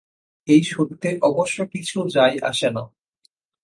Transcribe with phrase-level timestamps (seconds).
[0.47, 2.83] এই সত্যে অবশ্য কিছু যায় আসে না।